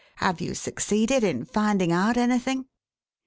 Have 0.15 0.41
you 0.41 0.55
succeeded 0.55 1.23
in 1.23 1.45
finding 1.45 1.91
out 1.91 2.17
anything?" 2.17 2.65